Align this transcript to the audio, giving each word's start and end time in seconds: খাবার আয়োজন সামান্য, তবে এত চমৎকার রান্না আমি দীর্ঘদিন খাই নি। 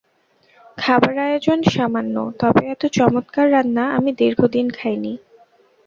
খাবার 0.77 1.15
আয়োজন 1.19 1.59
সামান্য, 1.71 2.15
তবে 2.39 2.61
এত 2.65 2.83
চমৎকার 2.97 3.45
রান্না 3.51 3.83
আমি 3.97 4.11
দীর্ঘদিন 4.13 4.67
খাই 4.71 4.95
নি। 4.97 5.13